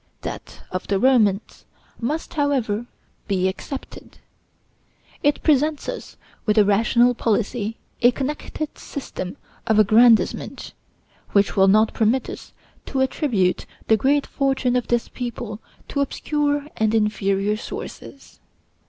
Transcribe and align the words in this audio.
That 0.21 0.63
of 0.71 0.87
the 0.87 0.97
Romans 0.97 1.63
must, 1.99 2.33
however, 2.33 2.87
be 3.27 3.47
excepted. 3.47 4.17
It 5.21 5.43
presents 5.43 5.87
us 5.87 6.17
with 6.47 6.57
a 6.57 6.65
rational 6.65 7.13
policy, 7.13 7.77
a 8.01 8.09
connected 8.09 8.79
system 8.79 9.37
of 9.67 9.77
aggrandizement, 9.77 10.73
which 11.33 11.55
will 11.55 11.67
not 11.67 11.93
permit 11.93 12.31
us 12.31 12.51
to 12.87 12.99
attribute 13.01 13.67
the 13.89 13.95
great 13.95 14.25
fortune 14.25 14.75
of 14.75 14.87
this 14.87 15.07
people 15.07 15.59
to 15.89 16.01
obscure 16.01 16.65
and 16.77 16.95
inferior 16.95 17.55
sources. 17.55 18.39